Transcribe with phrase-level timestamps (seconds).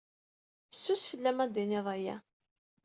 [0.69, 2.15] Fessus fell-am ad d-tiniḍ aya.